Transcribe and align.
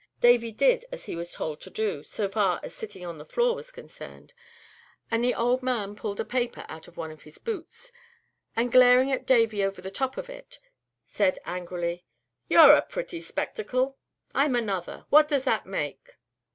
Davy 0.19 0.51
did 0.51 0.83
as 0.91 1.05
he 1.05 1.15
was 1.15 1.31
told 1.33 1.61
to 1.61 1.69
do, 1.69 2.01
so 2.01 2.27
far 2.27 2.59
as 2.63 2.73
sitting 2.73 3.03
down 3.03 3.09
on 3.09 3.17
the 3.19 3.23
floor 3.25 3.53
was 3.53 3.69
concerned, 3.69 4.33
and 5.11 5.23
the 5.23 5.35
old 5.35 5.61
man 5.61 5.95
pulled 5.95 6.19
a 6.19 6.25
paper 6.25 6.65
out 6.67 6.87
of 6.87 6.97
one 6.97 7.11
of 7.11 7.21
his 7.21 7.37
boots, 7.37 7.91
and, 8.55 8.71
glaring 8.71 9.11
at 9.11 9.27
Davy 9.27 9.63
over 9.63 9.79
the 9.79 9.91
top 9.91 10.17
of 10.17 10.27
it, 10.27 10.57
said, 11.05 11.37
angrily: 11.45 12.03
"You're 12.49 12.73
a 12.73 12.81
pretty 12.81 13.21
spectacle! 13.21 13.99
I'm 14.33 14.55
another. 14.55 15.05
What 15.11 15.27
does 15.27 15.43
that 15.43 15.67
make?" 15.67 16.17